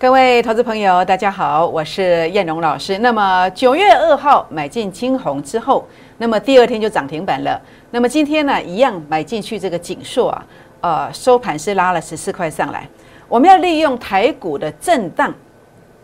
[0.00, 2.96] 各位投资朋友，大家好，我是燕荣老师。
[3.00, 7.60] 那么九月二号买进金红之后，那么第二天就涨停板了。
[7.90, 10.46] 那么今天呢，一样买进去这个锦硕啊，
[10.80, 12.88] 呃，收盘是拉了十四块上来。
[13.28, 15.34] 我们要利用台股的震荡，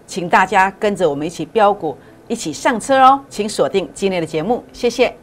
[0.07, 1.97] 请大家跟着我们一起标股，
[2.29, 5.17] 一起上车哦，请锁定今天的节目，谢谢。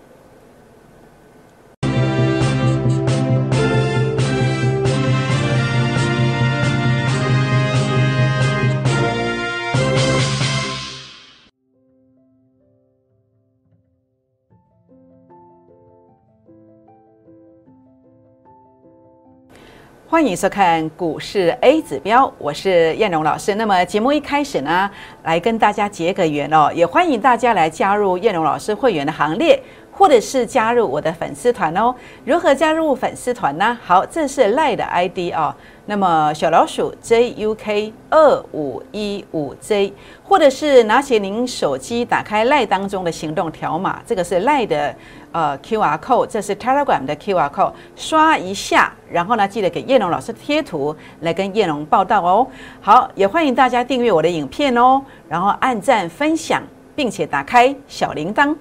[20.14, 23.56] 欢迎收看股市 A 指标，我是燕荣老师。
[23.56, 24.88] 那么节目一开始呢，
[25.24, 29.60] 来跟大家结个缘哦，也欢迎大家来加入燕荣老师会员的行列。
[29.94, 31.94] 或者是加入我的粉丝团哦？
[32.26, 33.78] 如何加入粉丝团呢？
[33.84, 35.54] 好，这是赖的 ID 哦。
[35.86, 39.94] 那么小老鼠 JUK 二五一五 J，
[40.24, 44.96] 或者是拿起您手机打开赖当中的行动条码，这个是赖的
[45.34, 52.48] 呃 QR code，这是 Telegram 的 QR code，刷一下，然后呢记得给叶龙老师贴图来跟叶龙报道哦。
[52.80, 56.64] 好，也欢迎大家订阅我的影片哦，然后按赞分享，
[56.96, 58.56] 并且打开小铃铛。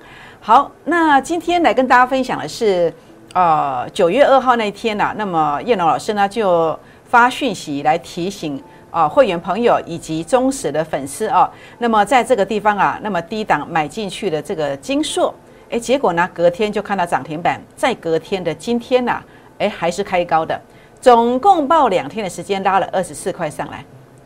[0.44, 2.92] 好，那今天来跟大家分享的是，
[3.32, 11.48] 呃，九月二号那一天呐，那么叶龙老师呢就发讯息来提醒啊会员朋友以及忠实的粉丝啊，
[11.78, 15.32] 那么在这个地方啊，那么低档买进去的这个金硕，
[15.70, 19.22] 哎，结果呢隔天就看到涨停板，在隔天的今天呐，
[19.58, 20.60] 哎还是开高的，
[21.00, 23.84] 总共报两天的时间拉了二十四块上来。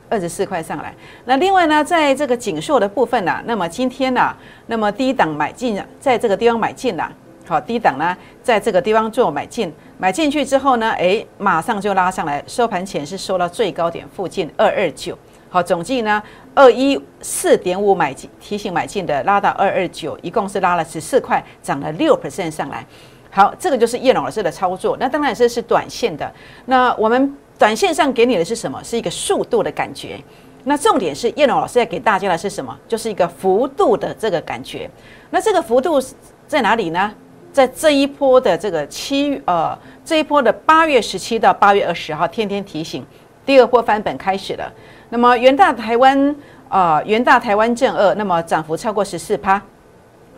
[0.09, 4.35] 二十四块上来，那另外呢，在这个锦硕的部分呢，那么今天呢，
[4.67, 7.11] 那么低档买进，在这个地方买进了，
[7.47, 15.19] 好，低档呢，在这个地方做买进，买进去之后呢，哎，马上就拉上来，收盘前是收到最高点附近二二九，
[15.49, 16.23] 好，总计呢
[16.55, 22.87] 二一四点五买进，提醒买进的拉到二二九，一共是拉了十四块，涨了六 percent 上来，
[23.31, 26.33] 好，这个就是叶老师的操作，那当然这是短线的，
[26.67, 27.37] 那我们。
[27.59, 28.83] 短线上给你的是什么？
[28.85, 30.19] 是一个速度的感觉。
[30.65, 32.77] 那重点是叶龙老师要给大家的是什么？
[32.89, 34.91] 就是一个幅度的这个感觉。
[35.31, 36.03] 那这个幅度
[36.47, 37.13] 在哪里呢？
[37.53, 43.07] 在这一波的这个七呃这一波的八月十七到八月二十号，天天提醒
[43.47, 44.71] 第二波翻本开始了。
[45.09, 46.37] 那么元大台湾
[46.69, 49.63] 啊元大台湾正二，那么涨幅超过十四趴。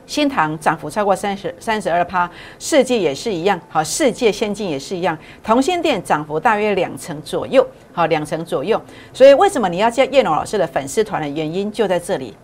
[0.08, 8.80] 新塘涨幅超过三十三十二趴，世界也是一样，好，世界先进也是一样，同心店涨幅大约两成左右，好，两成左右。
[9.12, 12.34] 所以为什么你要加叶龙老师的粉丝团的原因就在这里，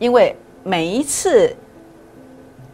[0.00, 0.34] 因为
[0.64, 1.56] 每一次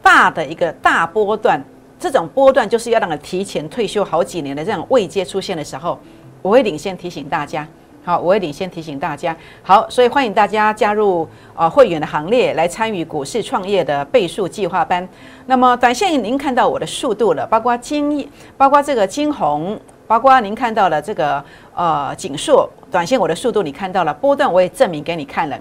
[0.01, 1.63] 大的一个大波段，
[2.01, 6.01] 这种波段就是要让你提前退休好几年的这种未接出现的时候，
[6.41, 7.69] 我会领先提醒大家。
[8.05, 9.37] 好，我也领先提醒大家。
[9.63, 15.09] 好，所以欢迎大家加入呃会员的行列，来参与股市创业的倍数计划班。
[15.47, 21.45] 那么短线您看到我的速度了，包括金，包括这个金红，包括您看到了这个
[21.77, 25.57] 呃锦硕，短线我的速度你看到了，波段我也证明给你看了。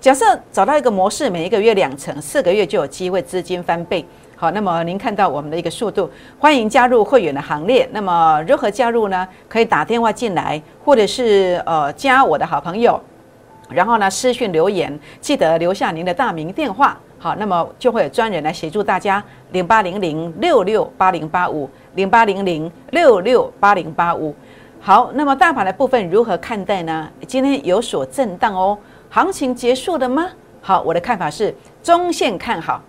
[0.00, 4.04] 假设找到一个模式，每一个月两成，四个月就有机会资金翻倍。
[4.36, 7.88] 好，那么您看到我们的一个速度，欢迎加入会员的行列。
[7.90, 9.26] 那么如何加入呢？
[9.48, 13.00] 可以打电话进来，或者是呃加我的好朋友，
[13.68, 16.96] 然后呢私讯留言，记得留下您的大名电话。
[17.18, 19.22] 好，那么就会有专人来协助大家。
[19.50, 24.32] 零八零零六六八零八五，零八零零六六八零八五。
[24.78, 27.10] 好，那么大盘的部分如何看待呢？
[27.26, 28.78] 今天有所震荡哦，
[29.10, 30.30] 行情结束了吗？
[30.60, 32.82] 好，我的看法是中线看好。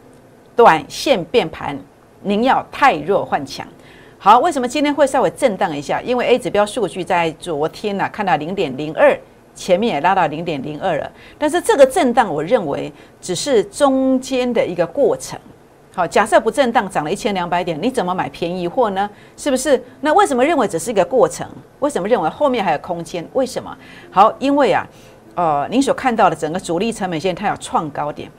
[0.56, 1.78] 短线变盘，
[2.22, 3.66] 您要太弱换强。
[4.18, 6.02] 好，为什么今天会稍微震荡一下？
[6.02, 9.18] 因为 A 指标数据在昨天呢看到零点零二，
[9.56, 11.10] 前面也拉到零点零二了。
[11.38, 12.92] 但是这个震荡，我认为
[13.22, 15.40] 只是中间的一个过程。
[15.96, 19.10] 好，假设不震荡，涨了一千两百点，你怎么买便宜货呢？
[19.38, 19.82] 是不是？
[20.02, 21.48] 那为什么认为只是一个过程？
[21.80, 23.26] 为什么认为后面还有空间？
[23.32, 23.76] 为什么？
[24.12, 24.86] 好，因为啊，
[25.36, 28.30] 呃，您所看到的整个主力成本线它有创高点。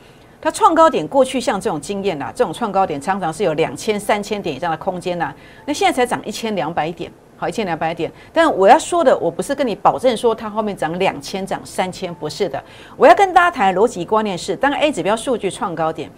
[0.42, 5.34] 它创高点过去像这种经验呐，这种创高点常常是有两千、三千点以上的空间呐。
[5.66, 8.10] 那现在才涨一千两百点，好，一千两百点。
[8.32, 12.62] 但我要说的，我不是跟你保证说它后面涨两千、涨三千，不是的。
[12.96, 16.10] 我要跟大家谈逻辑观念是，当 A 指标数据创高点，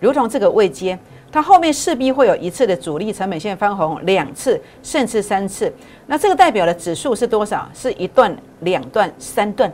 [0.00, 0.98] 如同这个位阶，
[1.30, 5.72] 它后面势必会有一次的主力成本线翻红，两次甚至三次。
[6.08, 7.70] 那这个代表的指数是多少？
[7.72, 9.72] 是一段、两段、三段。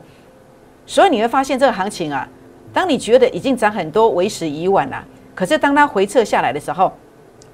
[0.87, 2.29] 所以你会发现这个行情啊。
[2.73, 5.05] 当你觉得已经涨很多，为时已晚了。
[5.35, 6.93] 可是当它回撤下来的时候，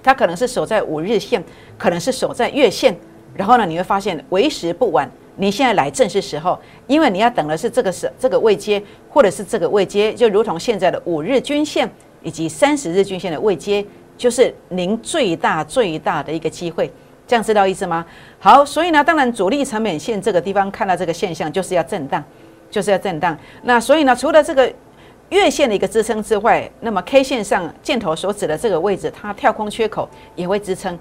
[0.02, 1.42] 它可能是守在五日线，
[1.76, 2.96] 可能是守在月线，
[3.34, 11.90] 然后呢，你会发现为时不晚，你现在来正是时候，因为你要等的是这个是这个位阶，或者是这个位阶，就如同现在的五日均线
[12.22, 13.84] 以及三十日均线的位阶，
[14.16, 16.90] 就是您最大最大的一个机会。
[17.26, 18.04] 这样知道意思吗？
[18.38, 22.24] 好，所以呢，当然主力成本线这个地方看到这个现象，就是要震荡，
[22.70, 23.36] 就是要震荡。
[23.62, 24.72] 那所以呢，除了这个
[25.30, 30.98] 月线的一个支撑之外，那么 K 线上箭头所指的这个位置，它跳空缺口也会支撑，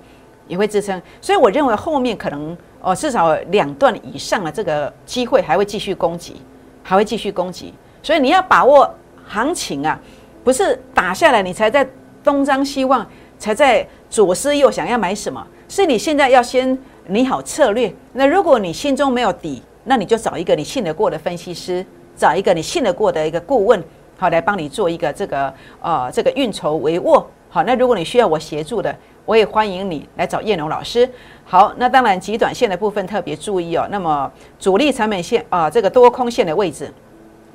[0.47, 1.01] 也会支撑。
[1.21, 6.41] 所以我认为后面可能哦，至少两段以上的这个机会还会继续攻击，
[6.83, 7.73] 还会继续攻击。
[8.03, 8.93] 所以你要把握
[9.27, 9.99] 行情啊，
[10.43, 11.87] 不是打下来你才在
[12.23, 13.05] 东张西望，
[13.37, 15.45] 才在左思右想要买什么。
[15.67, 16.77] 是你现在要先
[17.07, 17.93] 拟好策略。
[18.13, 21.83] 那如果你心中没有底，那你就找一个你信得过的分析师，
[22.15, 23.83] 找一个你信得过的一个顾问，
[24.19, 25.51] 好来帮你做一个这个
[25.81, 27.25] 呃这个运筹帷幄。
[27.49, 28.95] 好，那如果你需要我协助的，
[29.25, 31.09] 我也欢迎你来找叶龙老师。
[31.43, 33.87] 好，那当然极短线的部分特别注意哦。
[33.89, 36.93] 那么主力成本线啊，这个多空线的位置，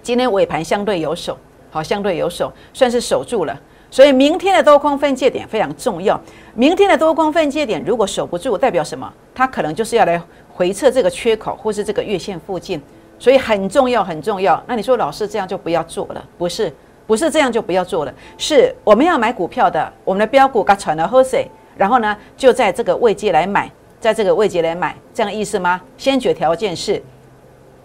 [0.03, 1.39] 今天尾盘相对有守，
[1.71, 3.57] 好，相对有守，算是守住了。
[3.93, 6.21] 所以明天的多空分界点非常重要。
[6.57, 9.09] 明天的多空分界点如果守不住，代表什么？
[9.33, 10.21] 它可能就是要来
[10.55, 12.81] 回测这个缺口，或是这个月线附近。
[13.19, 14.61] 所以很重要，很重要。
[14.67, 16.25] 那你说老师这样就不要做了？
[16.37, 16.73] 不是，
[17.07, 18.13] 不是这样就不要做了。
[18.37, 23.71] 是我们要买股票的，我们的标股该传了喝水，然后呢，就在这个位阶来买，
[24.01, 25.81] 在这个位阶来买，这样意思吗？
[25.97, 27.01] 先决条件是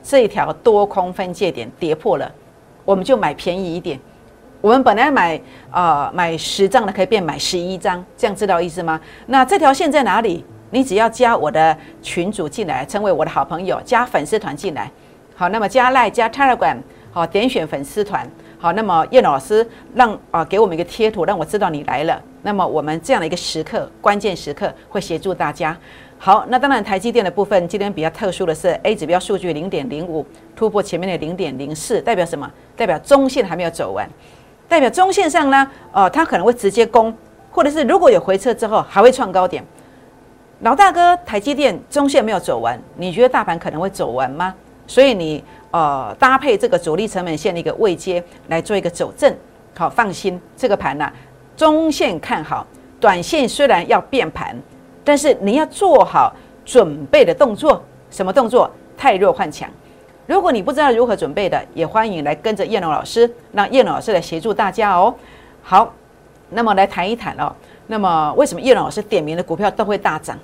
[0.03, 2.29] 这一条多空分界点跌破了，
[2.83, 3.99] 我们就买便宜一点。
[4.61, 5.39] 我们本来买
[5.69, 8.99] 啊买十张的，可以变买十一张，这样知道意思吗？
[9.27, 10.43] 那这条线在哪里？
[10.71, 14.91] 你只要加我的群主进来，成为我的好朋友，加粉丝团进来。
[15.35, 16.77] 好，那么加赖加 Telegram，
[17.11, 18.29] 好，点选粉丝团。
[18.59, 22.21] 好，那么叶老师让啊给我们一个贴图，让我知道你来了。
[22.41, 25.75] 那么我们这样的一个时刻，关键时刻会协助大家。
[26.17, 30.25] 好，那当然台积电的部分，今天比较特殊的是 A 指标数据零点零五
[30.57, 32.51] 突破前面的零点零四，代表什么？
[32.75, 34.07] 代表中线还没有走完。
[34.67, 37.15] 代表中线上呢，呃，它可能会直接攻，
[37.49, 39.63] 或者是如果有回撤之后还会创高点。
[40.61, 44.53] 老大哥，台积电中线没有走完，你觉得大盘可能会走完吗？
[44.87, 45.41] 所以你
[45.71, 49.33] 呃搭配这个主力成本线的一个位阶来做一个走正，
[49.77, 51.09] 好放心，这个盘呢
[51.55, 52.67] 中线看好，
[52.99, 54.53] 短线虽然要变盘，
[55.05, 56.35] 但是你要做好
[56.65, 58.69] 准备的动作，什么动作？
[58.97, 59.69] 太弱换强。
[60.27, 65.15] 如果你不知道如何准备的，也欢迎来跟着叶龙老师，让叶龙老师来协助大家哦。
[65.63, 65.93] 好，
[66.49, 67.55] 那么来谈一谈哦。
[67.87, 70.37] 那么为什么叶龙老师点名的股票都会大涨？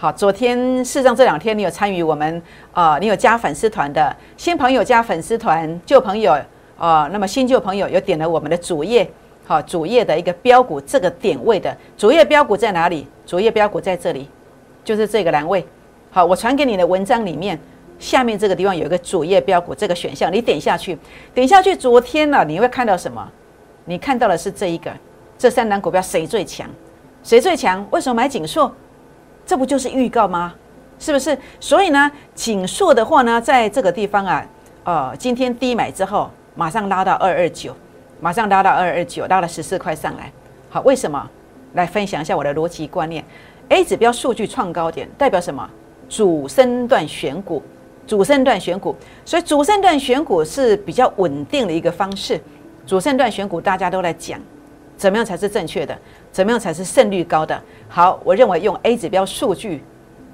[0.00, 2.40] 好，昨天事实上这两天你有参与我们
[2.72, 6.38] 啊，你有加粉丝团的新朋友加粉丝团，旧朋友
[6.76, 9.10] 啊，那么新旧朋友有点了我们的主页，
[9.44, 13.08] 好，主页的一个标股这个点位的主页标股在哪里？
[13.26, 14.28] 主页标股在这里，
[14.84, 15.66] 就是这个栏位。
[16.12, 17.58] 好，我传给你的文章里面。
[17.98, 20.96] 下面这个地方有一个主页标股这个选项，你点下去，
[21.34, 23.28] 点下去，昨天呢，你会看到什么？
[23.84, 24.92] 你看到的是这一个，
[25.36, 26.70] 这三档股票谁最强？
[27.24, 27.84] 谁最强？
[27.90, 28.72] 为什么买锦硕？
[29.48, 30.54] 这不就是预告吗？
[30.98, 31.36] 是不是？
[31.58, 34.46] 所以呢，锦硕的话呢，在这个地方啊，
[34.84, 37.74] 呃，今天低买之后，马上拉到二二九，
[38.20, 40.30] 马上拉到二二九，拉了十四块上来。
[40.68, 41.26] 好，为什么？
[41.72, 43.24] 来分享一下我的逻辑观念。
[43.70, 45.66] A 指标数据创高点，代表什么？
[46.10, 47.62] 主升段选股。
[48.06, 48.94] 主升段选股，
[49.24, 52.38] 所以主升段选股是比较稳定的一个方式。
[52.86, 54.38] 主升段选股大家都在讲，
[54.96, 55.96] 怎么样才是正确的？
[56.30, 57.60] 怎么样才是胜率高的？
[57.88, 59.82] 好，我认为用 A 指标数据，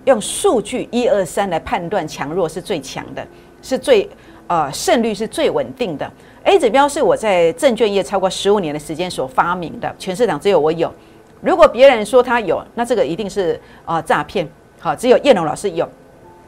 [0.04, 3.26] 用数据一二三来判断强弱是最强的，
[3.62, 4.08] 是最
[4.46, 6.10] 呃胜率是最稳定的。
[6.44, 10.92] A 指标是我在证券业超过十五年的时间所发明的，全市场只有我有。
[11.40, 14.48] 如果别人说他有，那这个一定是啊诈骗。
[14.78, 15.88] 好，只有叶龙老师有。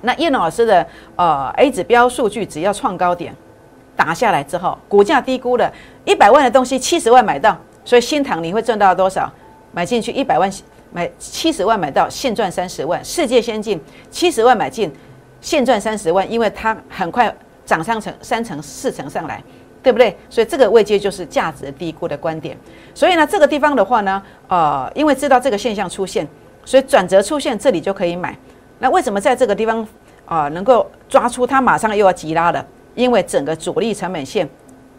[0.03, 0.87] 那叶老师的
[1.17, 3.35] 呃 A 指标数据，只要创高点
[3.97, 5.73] 打下来之后，股价低估了
[6.05, 9.33] 一百万的东西，七十万买到，所以新塘你会赚到多少？
[9.73, 10.51] 买进去一百万，
[10.91, 13.03] 买七十万买到，现赚三十万。
[13.05, 14.93] 世界先进七十万买进，
[15.41, 17.33] 现赚三十万，因为它很快
[17.65, 19.43] 涨上成三成四成上来，
[19.83, 20.17] 对不对？
[20.29, 22.57] 所以这个位阶就是价值低估的观点。
[22.95, 26.27] 所以呢，这个地方的话呢，呃，因为知道这个现象出现，
[26.65, 28.37] 所以转折出现，这里就可以买。
[28.79, 29.87] 那为什么在这个地方
[30.25, 32.67] 啊能够抓出它马上又要急拉了？
[32.95, 34.49] 因为整个主力成本线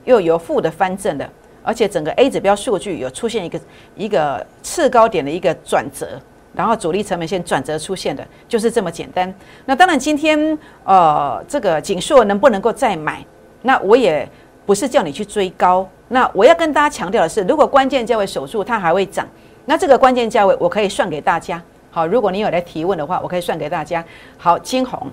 [0.05, 1.27] 又由负的翻正了，
[1.67, 3.59] 而且整个 A 指标数据有出现一个
[3.97, 6.07] 一个次高点的一个转折，
[6.55, 9.33] 然后主力成本线转折出现的，就是这么简单。
[9.65, 13.21] 那当然今天呃这个锦硕能不能够再买？
[13.63, 14.25] 那我也
[14.65, 15.85] 不是叫你去追高。
[16.07, 19.27] 那我要跟大家强调的是，如果关键价位守住，它还会涨。
[19.65, 21.61] 那这个关键价位我可以算给大家。
[21.91, 24.01] 好，如果你有来提问的话，我可以算给大家。
[24.37, 25.11] 好，金红，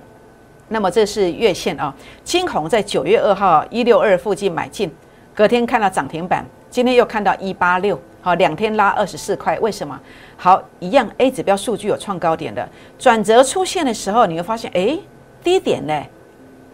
[0.68, 1.92] 那么这是月线啊，
[2.22, 4.88] 金红在九月二号一六二附近买进，
[5.34, 9.98] 隔天看到涨停板，今天又看到一八六，好，两天拉二十四块，为什么？
[10.36, 14.96] 好，一样 A 指标数据有创高点的转折出现的时候，你会发现，哎，
[15.42, 16.02] 低点呢？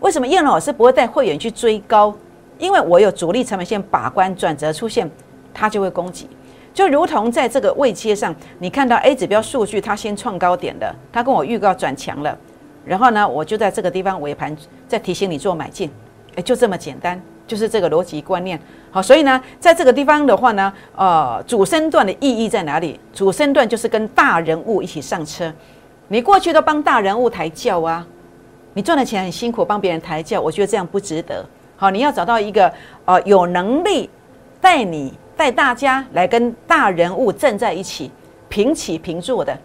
[0.01, 2.15] 为什么叶老师不会带会员去追高？
[2.59, 5.11] 因为我有主力成本线把关，转折出现，
[5.55, 6.29] 它就会攻击。
[6.75, 12.37] 就如同在这个位阶上，你看到 A 指标数据它先创高点的，它跟我预告转强了。
[12.85, 14.55] 然后呢，我就在这个地方尾盘
[14.87, 15.91] 再提醒你做买进，
[16.37, 18.57] 哎，就这么简单，就是这个逻辑观念。
[18.93, 23.01] 好，所以呢，在这个地方的话呢，呃，主升段的意义在哪里？
[23.13, 25.53] 主升段就是跟大人物一起上车。
[26.07, 28.07] 你过去都帮大人物抬轿啊，
[28.75, 31.45] 你赚的钱很辛苦，帮别人抬轿，我觉得这样不值得。
[31.77, 32.73] 好，你要找到一个
[33.05, 34.09] 呃有能力
[34.61, 38.13] 带你带大家来跟大人物站在一起，
[38.49, 39.59] 平起平坐的。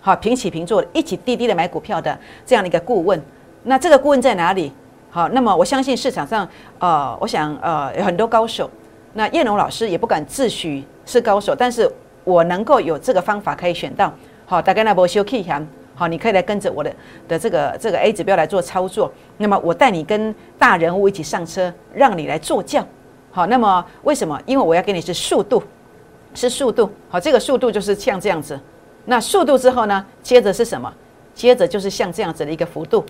[0.00, 3.22] 好，平起平坐的，一起滴滴的买股票的这样的一个顾问，
[3.62, 4.72] 那这个顾问在哪里？
[5.14, 6.48] 好，那么我相信市场上，
[6.80, 8.68] 呃，我想，呃，有很多高手。
[9.12, 11.88] 那叶龙老师也不敢自诩是高手，但是
[12.24, 14.12] 我能够有这个方法可以选到。
[14.44, 16.92] 好，大概那波修 K 强，好，你可以来跟着我的
[17.28, 19.12] 的这个这个 A 指标来做操作。
[19.36, 22.84] 那么我带你跟大人物一起上车，让你来坐轿。
[23.30, 24.36] 好，那么为什么？
[24.46, 25.62] 因为我要给你是速度，
[26.34, 26.90] 是速度。
[27.08, 28.58] 好，这个速度就是像这样子。
[29.04, 30.04] 那速度之后呢？
[30.24, 30.92] 接着是什么？
[31.32, 33.04] 接着就是像这样子的一个幅度。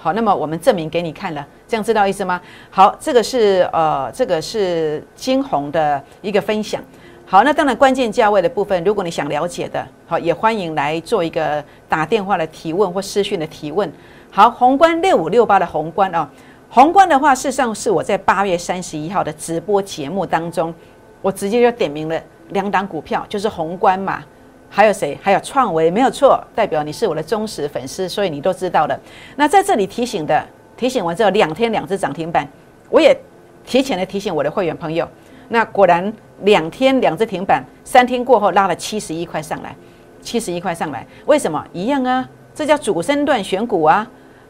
[0.00, 2.40] 好，那么我们证明给你看了，这样知道意思吗？
[2.70, 6.80] 好，这个是呃，这个是金红的一个分享。
[7.26, 13.92] 好，那当然关键价位的部分，如果你想了解的，好，也欢迎来做一个打电话的提问或私讯的提问。
[14.30, 16.30] 好，宏观六五六八的宏观啊，
[16.70, 20.72] 宏观的话，事实上是我在八月三十一号的直播节目当中，
[21.20, 22.18] 我直接就点名了
[22.50, 24.22] 两档股票，就是宏观嘛。
[24.70, 25.18] 还有谁？
[25.22, 28.98] 还有创维，没有错，代表你是我的忠实粉丝，所以你都知道的。
[29.36, 30.46] 那在这里提醒的，
[30.76, 32.46] 提醒完之后，两天两只涨停板，
[32.90, 33.18] 我也
[33.64, 35.08] 提前的提醒我的会员朋友。
[35.48, 39.74] 那果然两天两只停板，三天过后拉了七十一块上来，
[40.20, 41.64] 七十一块上来，为什么？
[41.72, 44.08] 一样啊，这叫主升段选股啊，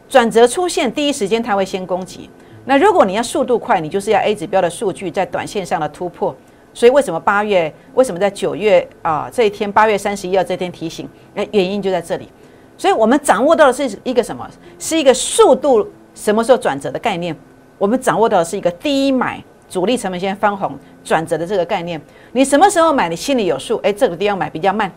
[0.08, 2.28] 转折出现第一时间它会先攻击。
[2.64, 6.34] 那如果你要速度快，你就是要 A 指标的数据在短线上的突破。
[6.74, 7.72] 所以为什么八月？
[7.94, 9.70] 为什么在九月啊这一天？
[9.70, 12.28] 八月三十一号这天提醒，那原因就在这里。
[12.76, 14.48] 所以我们掌握到的是一个什么？
[14.78, 17.36] 是一个速度什么时候转折的概念。
[17.76, 22.00] 我们掌握到的是一个低买主力成本线翻红转折的这个概念。
[22.32, 23.08] 你什么时候买？
[23.08, 23.78] 你心里有数。
[23.78, 24.92] 哎，这个地方买比较慢，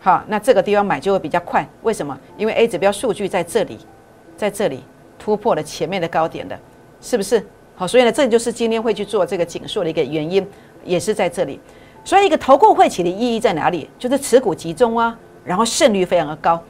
[0.00, 1.66] 好，那这个地方买就会比较快。
[1.82, 2.18] 为什么？
[2.36, 3.78] 因为 A 指标数据在这里，
[4.36, 4.84] 在这里
[5.18, 6.58] 突破了前面的高点的，
[7.00, 7.42] 是不是？
[7.74, 10.46] 好，所以呢，这就是今天会去做这个紧缩的一个原因。
[10.84, 11.58] 也是在这里，
[12.04, 13.88] 所以一个投顾会企的意义在哪里？
[13.98, 16.62] 就是持股集中啊，然后胜率非常的高。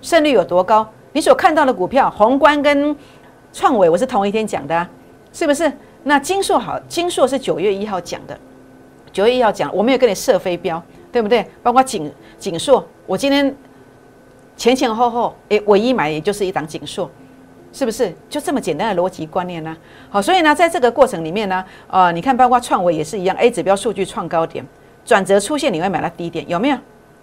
[0.00, 0.86] 胜率有多高？
[1.12, 2.96] 你所看到的股票，宏观跟
[3.52, 4.88] 创伟，我是同一天讲的，啊，
[5.32, 5.72] 是不是？
[6.02, 8.38] 那金硕好，金硕是九月一号讲的，
[9.12, 11.46] 九月一号讲，我没有跟你设飞镖，对不对？
[11.62, 13.56] 包括锦锦硕，我今天
[14.56, 17.10] 前前后后，诶，唯一买也就是一档锦硕。
[17.74, 19.76] 是不是就这么简单的逻辑观念呢？
[20.08, 24.64] 好，所以呢，在这个过程里面呢，呃，你看，包括创维也是一样，A 指标数据创高点，
[25.04, 26.78] 转折出现，你会买到低点，有没有？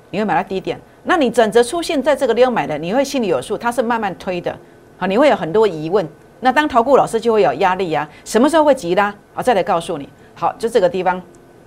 [0.09, 0.77] 你会买到低点？
[1.03, 4.53] 那你转折出现在这个地方买的，你会心里有数，它是慢慢推的，
[4.97, 6.05] 好，你会有很多疑问。
[6.41, 9.15] 那当投顾老师就会有压力啊，什么时候会急拉？
[9.33, 11.21] 好，再来告诉你，好，就这个地方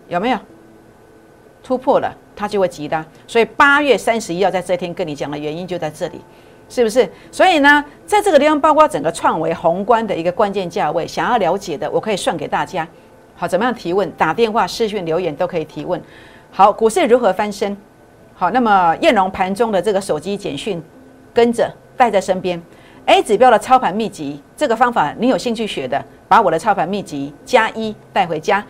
[0.09, 0.39] 有没有
[1.63, 3.03] 突破了，它就会急拉。
[3.27, 6.21] 所以八月三十一号在这天跟你讲的原因就在这里。
[6.69, 7.09] 是不是？
[7.31, 12.87] 所以呢，在这个地方，包括整个创维宏观的一个关键价位，想要了解的，我可以算给大家。
[13.37, 14.11] 好，怎么样提问？
[14.13, 16.01] 打电话、视讯、留言都可以提问。
[16.51, 17.77] 好，股市如何翻身？
[18.35, 20.83] 好，那么燕龙盘中的这个手机简讯，
[21.33, 22.61] 跟着带在身边。
[23.07, 28.65] A 指标的操盘秘籍，这个方法你有兴趣学的，把我的操盘秘籍加一带回家。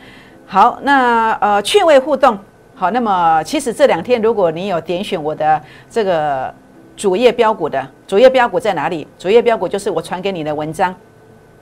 [0.46, 2.38] 好，那呃趣味互动。
[2.74, 6.52] 好，那么其实这两天如果你有点选我的这个。
[6.96, 9.06] 主页标股的主页标股在哪里？
[9.18, 10.94] 主页标股就是我传给你的文章。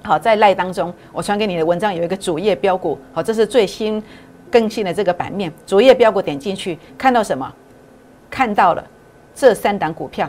[0.02, 2.98] 好，在赖当中，我传给你的文章有一个主页标股。
[3.12, 4.02] 好，这是最新
[4.50, 5.52] 更新的这个版面。
[5.66, 7.50] 主页标股点进去，看到什么？
[8.28, 8.84] 看到了
[9.34, 10.28] 这三档股票，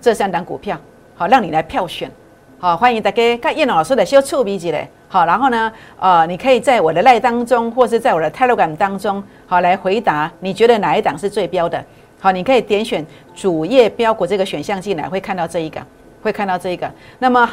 [0.00, 0.78] 这三档股票，
[1.14, 2.10] 好，让你来票选。
[2.58, 4.88] 好，欢迎大家看叶老师的修触笔记嘞。
[5.08, 11.82] 好，然后呢，呃，你可以在我的赖当中，或是在我的 Telegram 当中，好来回答，你觉得哪一档是最标的？
[12.18, 13.04] 好，你可以点选
[13.34, 15.80] 主页标股这个选项进来，会看到这一个，
[16.22, 16.90] 会看到这一个。
[17.18, 17.48] 那么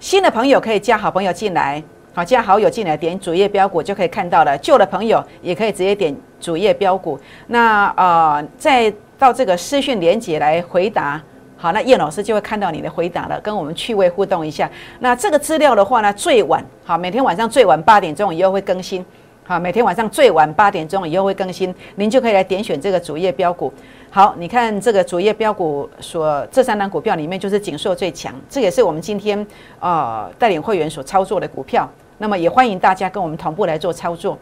[0.00, 1.82] 新的朋友可以加好朋友进来，
[2.12, 4.58] 好加好友进来，点主页标股就可以看到了。
[4.58, 7.18] 旧的朋友也可以直接点主页标股。
[7.46, 11.20] 那呃，再到这个私讯连接来回答
[11.56, 14.70] 好，那叶老师就会看到你的回答了，跟我们趣味互动一下。
[15.00, 19.04] 那这个资料的话呢，最晚好，每天晚上最晚八点钟以后会更新。
[19.44, 23.72] 好，每天晚上最晚八点钟以后会更新，您就可以来点选这个主页标股。
[24.10, 29.46] 好，你看这个主页标股所这三档股票里面，就是锦硕最强，这也是我们今天
[29.80, 31.88] 呃带领会员所操作的股票。
[32.16, 34.36] 那么也欢迎大家跟我们同步来做操作。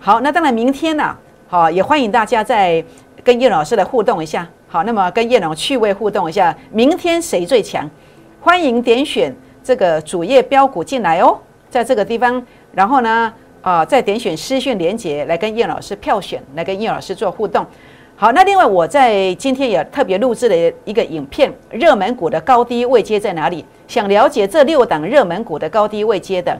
[0.00, 1.16] 好，那当然明天呢，
[1.46, 2.84] 好也欢迎大家再
[3.22, 4.46] 跟叶老师来互动一下。
[4.66, 7.88] 好，那么跟叶老趣味互动一下，明天谁最强？
[8.40, 11.38] 欢迎点选这个主页标股进来哦，
[11.70, 13.32] 在这个地方，然后呢？
[13.62, 17.64] 啊，再点选私讯连接来跟叶老师票选，来跟叶老师做互动。
[18.16, 23.64] 好，那另外我在今天也特别录制了一个影片，热门股的高低位阶在哪里？
[23.88, 26.56] 想了解这六档热门股的高低位阶的，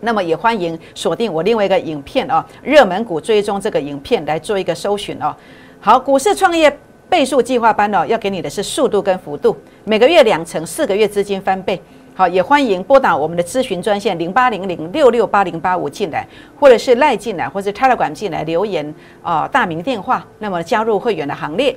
[0.00, 5.34] 那么也欢迎锁定我另外一个影片哦，热门股追踪这个影片来做一个搜寻哦。
[5.80, 6.70] 好，股市创业
[7.08, 11.80] 倍数计划班哦，要给你的是速度跟幅度，每个月两成，四个月资金翻倍。
[12.14, 16.26] 好，也欢迎拨打我们的咨询专线零八零零六六八零八五进来，
[16.60, 21.74] 或者是赖进来，或者是 Telegram 进来留言啊，大名电话，那么加入会员的行列。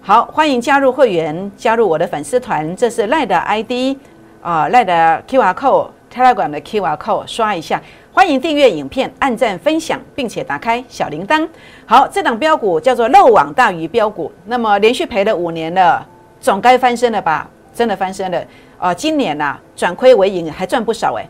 [0.00, 3.94] 好，欢迎加入会员，加入我的粉丝团，这是赖的 ID
[4.40, 7.82] 啊，赖的 QR code，Telegram 的 QR code，刷一下。
[8.12, 11.46] 欢迎订阅影片，按赞分享，并且打开小铃铛。
[11.84, 16.06] 好，这档标股叫做漏网大鱼标股，那么连续赔了五年了，
[16.40, 17.46] 总该翻身了吧？
[17.74, 18.42] 真的翻身了。
[18.78, 21.26] 啊，今年呐转亏为盈还赚不少哎，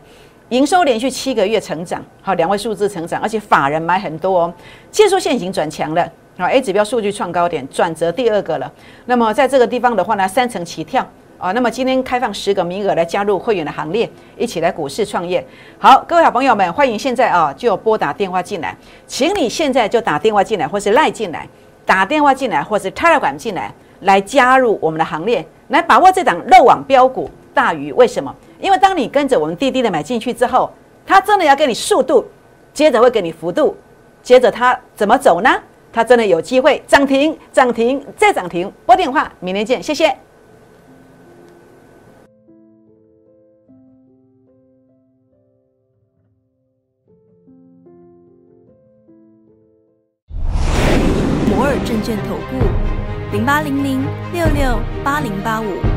[0.49, 4.53] 营收连续七个月成长，好两位数字成长，而且法人买很多哦，
[4.91, 8.71] 技术线已经转强了，好 A 指标数据创高点，转折第二个了。
[9.05, 15.45] 那么在这个地方的话呢，三层起跳啊，那么今天开放十个名额来加入会员的行列，一起来股市创业。
[15.79, 18.75] 好，各位好朋友们，欢迎现在啊就拨打电话进来，
[19.05, 21.47] 请你现在就打电话进来，或是赖进来，
[21.85, 25.45] 打电话进来，或是 Telegram 进来，来加入我们的行列。
[25.69, 28.33] 来把握这档漏网标股大鱼，为什么？
[28.61, 30.71] 因为当你跟着我们滴滴的买进去之后，
[31.07, 32.23] 它真的要给你速度，
[32.71, 33.75] 接着会给你幅度，
[34.21, 35.49] 接着它怎么走呢？
[35.91, 38.71] 它真的有机会涨停、涨停再涨停。
[38.85, 40.15] 拨电话，明天见，谢谢。
[51.49, 52.63] 摩尔证券投顾。
[53.31, 55.96] 零八零零六六八零八五。